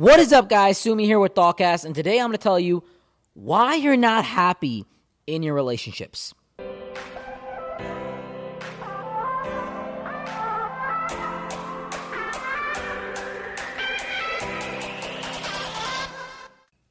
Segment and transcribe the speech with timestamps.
[0.00, 0.78] What is up, guys?
[0.78, 2.82] Sumi here with Thoughtcast, and today I'm going to tell you
[3.34, 4.86] why you're not happy
[5.26, 6.32] in your relationships.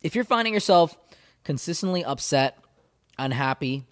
[0.03, 0.95] If you're finding yourself
[1.43, 2.59] consistently upset,
[3.17, 3.85] unhappy,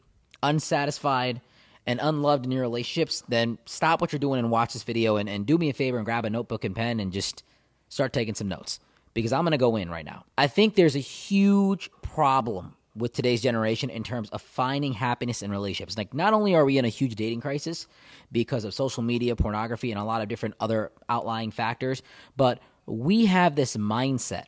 [0.43, 1.41] unsatisfied,
[1.87, 5.27] and unloved in your relationships, then stop what you're doing and watch this video and,
[5.27, 7.41] and do me a favor and grab a notebook and pen and just
[7.89, 8.79] start taking some notes
[9.17, 10.25] because I'm going to go in right now.
[10.37, 15.49] I think there's a huge problem with today's generation in terms of finding happiness in
[15.49, 15.97] relationships.
[15.97, 17.87] Like, not only are we in a huge dating crisis
[18.31, 22.03] because of social media, pornography, and a lot of different other outlying factors,
[22.35, 24.45] but we have this mindset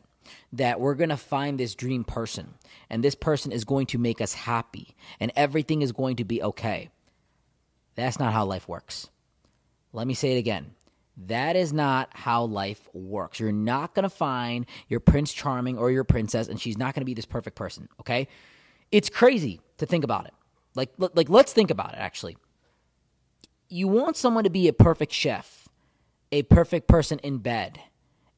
[0.52, 2.54] that we're going to find this dream person
[2.88, 6.40] and this person is going to make us happy and everything is going to be
[6.44, 6.90] okay.
[7.96, 9.10] That's not how life works.
[9.92, 10.74] Let me say it again.
[11.16, 13.40] That is not how life works.
[13.40, 17.02] You're not going to find your Prince Charming or your princess, and she's not going
[17.02, 18.28] to be this perfect person, okay?
[18.90, 20.34] It's crazy to think about it.
[20.74, 22.36] Like, like, let's think about it, actually.
[23.68, 25.68] You want someone to be a perfect chef,
[26.32, 27.80] a perfect person in bed,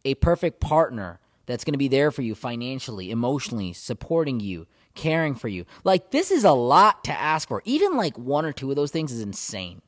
[0.05, 5.35] a perfect partner that's going to be there for you financially, emotionally, supporting you, caring
[5.35, 5.65] for you.
[5.85, 7.63] Like, this is a lot to ask for.
[7.65, 9.83] Even like one or two of those things is insane.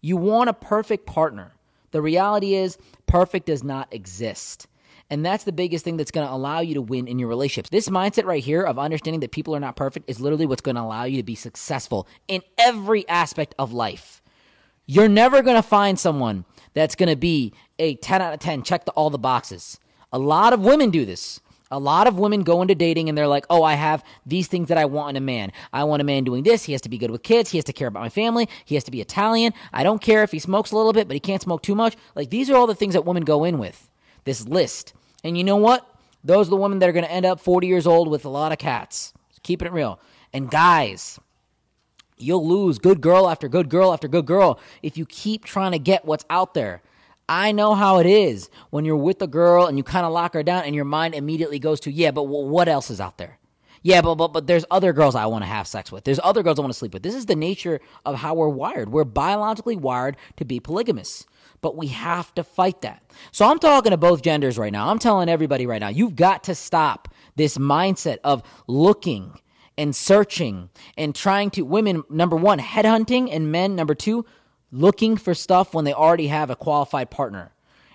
[0.00, 1.52] You want a perfect partner
[1.94, 4.66] the reality is, perfect does not exist.
[5.10, 7.70] And that's the biggest thing that's going to allow you to win in your relationships.
[7.70, 10.74] This mindset right here of understanding that people are not perfect is literally what's going
[10.74, 14.20] to allow you to be successful in every aspect of life.
[14.86, 18.64] You're never going to find someone that's going to be a 10 out of 10,
[18.64, 19.78] check the, all the boxes.
[20.12, 21.40] A lot of women do this.
[21.74, 24.68] A lot of women go into dating and they're like, oh, I have these things
[24.68, 25.50] that I want in a man.
[25.72, 26.62] I want a man doing this.
[26.62, 27.50] He has to be good with kids.
[27.50, 28.48] He has to care about my family.
[28.64, 29.52] He has to be Italian.
[29.72, 31.96] I don't care if he smokes a little bit, but he can't smoke too much.
[32.14, 33.90] Like, these are all the things that women go in with
[34.22, 34.94] this list.
[35.24, 35.84] And you know what?
[36.22, 38.28] Those are the women that are going to end up 40 years old with a
[38.28, 39.12] lot of cats.
[39.42, 39.98] Keeping it real.
[40.32, 41.18] And guys,
[42.16, 45.78] you'll lose good girl after good girl after good girl if you keep trying to
[45.80, 46.82] get what's out there.
[47.28, 50.34] I know how it is when you're with a girl and you kind of lock
[50.34, 53.38] her down and your mind immediately goes to, yeah, but what else is out there?
[53.82, 56.04] Yeah, but, but but there's other girls I want to have sex with.
[56.04, 57.02] There's other girls I want to sleep with.
[57.02, 58.88] This is the nature of how we're wired.
[58.88, 61.26] We're biologically wired to be polygamous.
[61.60, 63.02] But we have to fight that.
[63.30, 64.88] So I'm talking to both genders right now.
[64.88, 69.38] I'm telling everybody right now, you've got to stop this mindset of looking
[69.76, 74.24] and searching and trying to women number 1 headhunting and men number 2
[74.74, 77.52] looking for stuff when they already have a qualified partner.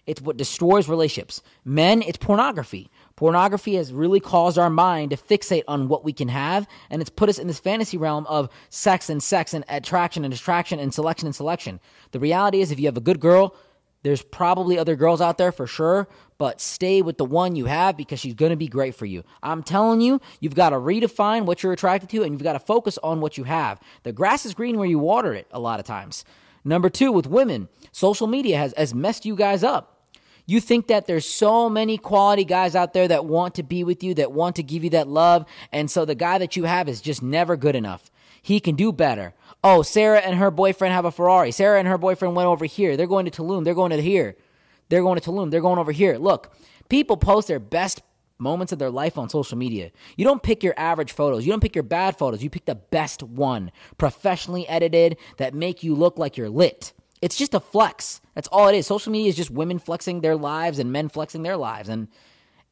[0.07, 1.44] It's what destroys relationships.
[1.66, 2.90] Men, it's pornography.
[3.16, 7.12] Pornography has really caused our mind to fixate on what we can have, and it's
[7.12, 10.94] put us in this fantasy realm of sex and sex and attraction and attraction and
[10.94, 11.79] selection and selection.
[12.12, 13.56] The reality is, if you have a good girl,
[14.03, 16.07] there's probably other girls out there for sure,
[16.38, 19.23] but stay with the one you have because she's going to be great for you.
[19.44, 22.59] I'm telling you, you've got to redefine what you're attracted to and you've got to
[22.59, 23.81] focus on what you have.
[24.03, 26.23] The grass is green where you water it a lot of times.
[26.64, 29.96] Number two, with women, social media has, has messed you guys up.
[30.46, 34.03] You think that there's so many quality guys out there that want to be with
[34.03, 36.90] you, that want to give you that love, and so the guy that you have
[36.90, 38.09] is just never good enough.
[38.42, 39.34] He can do better.
[39.64, 41.52] Oh, Sarah and her boyfriend have a Ferrari.
[41.52, 42.97] Sarah and her boyfriend went over here.
[42.97, 43.64] They're going to Tulum.
[43.64, 44.38] They're going to here.
[44.88, 45.52] They're going to Tulum.
[45.52, 46.18] They're going over here.
[46.18, 46.52] Look,
[46.88, 48.02] people post their best
[48.39, 49.91] moments of their life on social media.
[50.16, 51.45] You don't pick your average photos.
[51.45, 52.41] You don't pick your bad photos.
[52.41, 56.94] You pick the best one, professionally edited that make you look like you're lit.
[57.22, 58.22] It's just a flex.
[58.33, 58.88] That's all it is.
[58.88, 61.89] Social media is just women flexing their lives and men flexing their lives.
[61.89, 62.07] And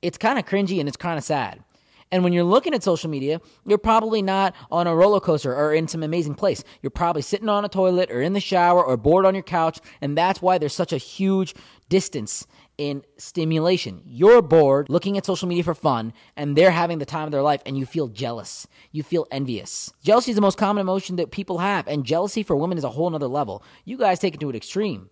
[0.02, 1.64] it's kind of cringy and it's kind of sad.
[2.10, 5.74] And when you're looking at social media, you're probably not on a roller coaster or
[5.74, 6.64] in some amazing place.
[6.82, 9.80] You're probably sitting on a toilet or in the shower or bored on your couch.
[10.00, 11.54] And that's why there's such a huge
[11.90, 14.02] distance in stimulation.
[14.06, 17.42] You're bored looking at social media for fun, and they're having the time of their
[17.42, 18.68] life, and you feel jealous.
[18.92, 19.92] You feel envious.
[20.04, 22.90] Jealousy is the most common emotion that people have, and jealousy for women is a
[22.90, 23.64] whole nother level.
[23.86, 25.10] You guys take it to an extreme.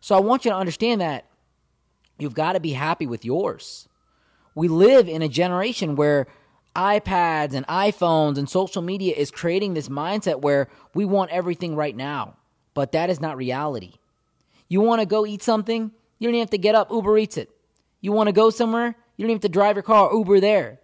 [0.00, 1.26] So I want you to understand that
[2.18, 3.88] you've got to be happy with yours.
[4.54, 6.26] We live in a generation where
[6.76, 11.96] iPads and iPhones and social media is creating this mindset where we want everything right
[11.96, 12.36] now,
[12.74, 13.94] but that is not reality.
[14.68, 15.90] You want to go eat something?
[16.18, 17.50] You don't even have to get up, Uber Eats it.
[18.00, 18.94] You want to go somewhere?
[19.16, 20.80] You don't even have to drive your car, Uber there.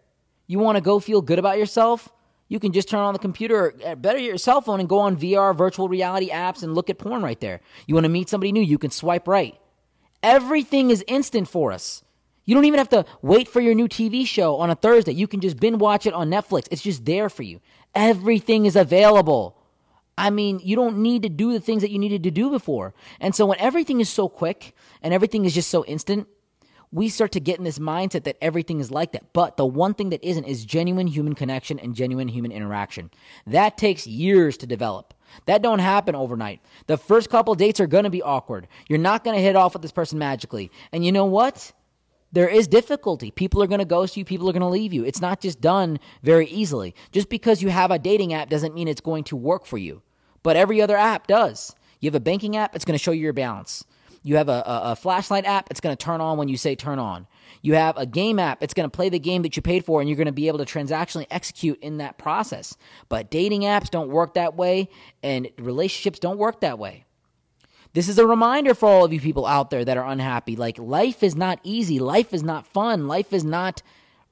[0.47, 2.09] You want to go feel good about yourself?
[2.49, 4.99] You can just turn on the computer, or uh, better your cell phone, and go
[4.99, 7.61] on VR virtual reality apps and look at porn right there.
[7.87, 8.63] You want to meet somebody new?
[8.63, 9.59] You can swipe right.
[10.23, 12.03] Everything is instant for us.
[12.45, 15.13] You don't even have to wait for your new TV show on a Thursday.
[15.13, 16.69] You can just binge watch it on Netflix.
[16.71, 17.61] It's just there for you.
[17.95, 19.57] Everything is available.
[20.17, 22.95] I mean, you don't need to do the things that you needed to do before.
[23.21, 26.29] And so when everything is so quick and everything is just so instant,
[26.93, 29.33] we start to get in this mindset that everything is like that.
[29.33, 33.11] But the one thing that isn't is genuine human connection and genuine human interaction.
[33.49, 35.13] That takes years to develop.
[35.47, 36.61] That don't happen overnight.
[36.87, 38.69] The first couple dates are going to be awkward.
[38.89, 40.71] You're not going to hit off with this person magically.
[40.93, 41.73] And you know what?
[42.35, 43.31] There is difficulty.
[43.31, 45.05] People are going to ghost you, people are going to leave you.
[45.05, 46.93] It's not just done very easily.
[47.13, 50.03] Just because you have a dating app doesn't mean it's going to work for you.
[50.43, 51.77] But every other app does.
[52.01, 53.85] You have a banking app, it's going to show you your balance.
[54.25, 56.75] You have a, a, a flashlight app, it's going to turn on when you say
[56.75, 57.29] turn on.
[57.63, 60.01] You have a game app, it's going to play the game that you paid for,
[60.01, 62.77] and you're going to be able to transactionally execute in that process.
[63.09, 64.89] But dating apps don't work that way,
[65.23, 67.05] and relationships don't work that way.
[67.95, 70.57] This is a reminder for all of you people out there that are unhappy.
[70.57, 72.01] Like, life is not easy.
[72.01, 73.07] Life is not fun.
[73.07, 73.83] Life is not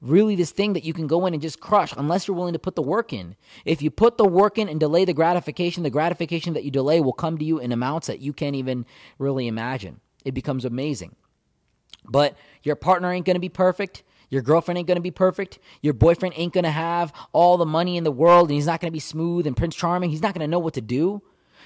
[0.01, 2.59] really this thing that you can go in and just crush unless you're willing to
[2.59, 3.37] put the work in.
[3.63, 6.99] If you put the work in and delay the gratification, the gratification that you delay
[6.99, 8.85] will come to you in amounts that you can't even
[9.17, 10.01] really imagine.
[10.25, 11.15] It becomes amazing.
[12.03, 14.03] But your partner ain't going to be perfect.
[14.29, 15.59] Your girlfriend ain't going to be perfect.
[15.81, 18.81] Your boyfriend ain't going to have all the money in the world and he's not
[18.81, 20.09] going to be smooth and Prince Charming.
[20.09, 21.21] He's not going to know what to do.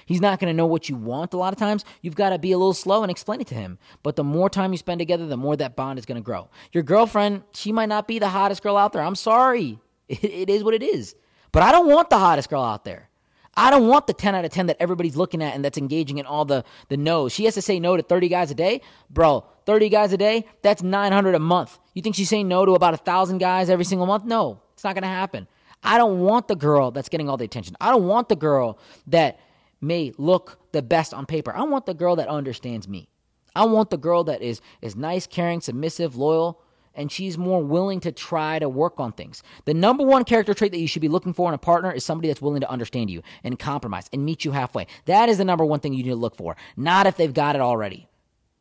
[0.08, 1.84] He's not going to know what you want a lot of times.
[2.00, 3.78] You've got to be a little slow and explain it to him.
[4.02, 6.48] But the more time you spend together, the more that bond is going to grow.
[6.72, 9.02] Your girlfriend, she might not be the hottest girl out there.
[9.02, 9.78] I'm sorry.
[10.08, 11.14] It, it is what it is.
[11.52, 13.10] But I don't want the hottest girl out there.
[13.54, 16.16] I don't want the 10 out of 10 that everybody's looking at and that's engaging
[16.16, 17.34] in all the, the no's.
[17.34, 18.80] She has to say no to 30 guys a day.
[19.10, 21.78] Bro, 30 guys a day, that's 900 a month.
[21.92, 24.24] You think she's saying no to about a 1,000 guys every single month?
[24.24, 25.46] No, it's not going to happen.
[25.82, 27.76] I don't want the girl that's getting all the attention.
[27.82, 28.78] I don't want the girl
[29.08, 29.38] that
[29.80, 31.54] may look the best on paper.
[31.54, 33.08] I want the girl that understands me.
[33.54, 36.62] I want the girl that is is nice, caring, submissive, loyal,
[36.94, 39.42] and she's more willing to try to work on things.
[39.64, 42.04] The number one character trait that you should be looking for in a partner is
[42.04, 44.86] somebody that's willing to understand you and compromise and meet you halfway.
[45.06, 46.56] That is the number one thing you need to look for.
[46.76, 48.08] Not if they've got it already.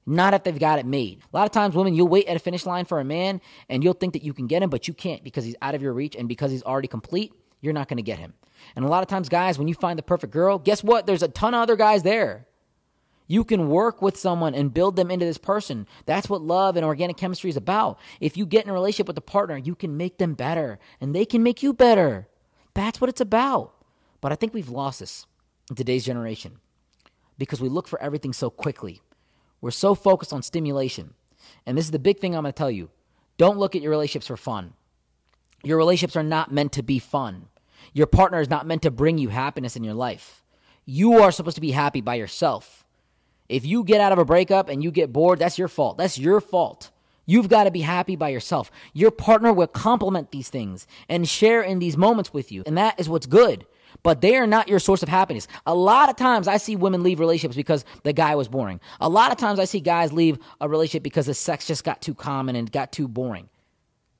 [0.05, 1.19] Not if they've got it made.
[1.33, 3.83] A lot of times, women, you'll wait at a finish line for a man and
[3.83, 5.91] you'll think that you can get him, but you can't because he's out of your
[5.91, 8.33] reach and because he's already complete, you're not going to get him.
[8.75, 11.05] And a lot of times, guys, when you find the perfect girl, guess what?
[11.05, 12.47] There's a ton of other guys there.
[13.27, 15.85] You can work with someone and build them into this person.
[16.05, 17.99] That's what love and organic chemistry is about.
[18.21, 21.13] If you get in a relationship with a partner, you can make them better and
[21.13, 22.27] they can make you better.
[22.73, 23.73] That's what it's about.
[24.21, 25.25] But I think we've lost this
[25.69, 26.59] in today's generation
[27.37, 29.01] because we look for everything so quickly.
[29.59, 31.13] We're so focused on stimulation.
[31.65, 32.89] And this is the big thing I'm going to tell you.
[33.37, 34.73] Don't look at your relationships for fun.
[35.63, 37.47] Your relationships are not meant to be fun.
[37.93, 40.43] Your partner is not meant to bring you happiness in your life.
[40.85, 42.85] You are supposed to be happy by yourself.
[43.49, 45.97] If you get out of a breakup and you get bored, that's your fault.
[45.97, 46.91] That's your fault.
[47.25, 48.71] You've got to be happy by yourself.
[48.93, 52.63] Your partner will complement these things and share in these moments with you.
[52.65, 53.65] And that is what's good.
[54.03, 55.47] But they are not your source of happiness.
[55.65, 58.79] A lot of times I see women leave relationships because the guy was boring.
[59.01, 62.01] A lot of times I see guys leave a relationship because the sex just got
[62.01, 63.49] too common and got too boring.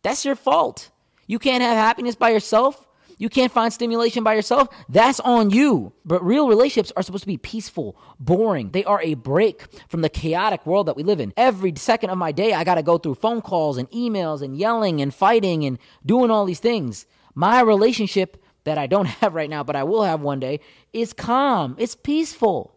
[0.03, 0.89] That's your fault.
[1.27, 2.87] You can't have happiness by yourself.
[3.19, 4.69] You can't find stimulation by yourself.
[4.89, 5.93] That's on you.
[6.05, 8.69] But real relationships are supposed to be peaceful, boring.
[8.69, 11.33] They are a break from the chaotic world that we live in.
[11.35, 14.55] Every second of my day, I got to go through phone calls and emails and
[14.55, 17.07] yelling and fighting and doing all these things.
[17.33, 20.59] My relationship that I don't have right now, but I will have one day,
[20.93, 21.75] is calm.
[21.79, 22.75] It's peaceful.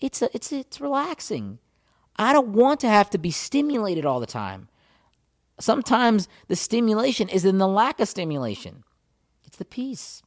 [0.00, 1.58] It's a, it's it's relaxing.
[2.16, 4.68] I don't want to have to be stimulated all the time.
[5.62, 8.82] Sometimes the stimulation is in the lack of stimulation.
[9.44, 10.20] It's the peace.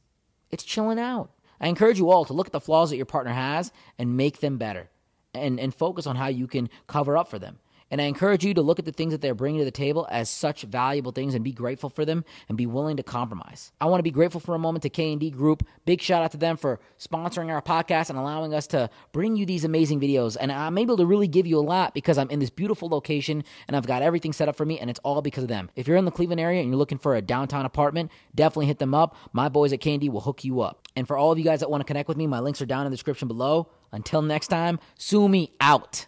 [0.50, 1.30] It's chilling out.
[1.60, 4.40] I encourage you all to look at the flaws that your partner has and make
[4.40, 4.88] them better
[5.34, 7.58] and, and focus on how you can cover up for them.
[7.90, 10.06] And I encourage you to look at the things that they're bringing to the table
[10.10, 13.72] as such valuable things and be grateful for them and be willing to compromise.
[13.80, 15.64] I want to be grateful for a moment to K&D Group.
[15.84, 19.46] Big shout out to them for sponsoring our podcast and allowing us to bring you
[19.46, 20.36] these amazing videos.
[20.38, 23.44] And I'm able to really give you a lot because I'm in this beautiful location
[23.68, 25.70] and I've got everything set up for me and it's all because of them.
[25.76, 28.78] If you're in the Cleveland area and you're looking for a downtown apartment, definitely hit
[28.78, 29.16] them up.
[29.32, 30.82] My boys at K&D will hook you up.
[30.96, 32.66] And for all of you guys that want to connect with me, my links are
[32.66, 33.68] down in the description below.
[33.92, 36.06] Until next time, Sumi out.